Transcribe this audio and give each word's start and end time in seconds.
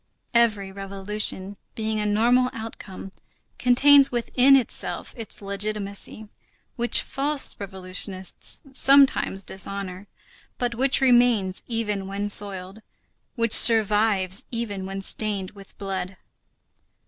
Every 0.33 0.71
revolution, 0.71 1.57
being 1.75 1.99
a 1.99 2.07
normal 2.07 2.49
outcome, 2.53 3.11
contains 3.59 4.11
within 4.11 4.55
itself 4.55 5.13
its 5.15 5.43
legitimacy, 5.43 6.27
which 6.75 7.03
false 7.03 7.55
revolutionists 7.59 8.63
sometimes 8.73 9.43
dishonor, 9.43 10.07
but 10.57 10.73
which 10.73 11.01
remains 11.01 11.61
even 11.67 12.07
when 12.07 12.29
soiled, 12.29 12.81
which 13.35 13.53
survives 13.53 14.47
even 14.49 14.87
when 14.87 15.01
stained 15.01 15.51
with 15.51 15.77
blood. 15.77 16.17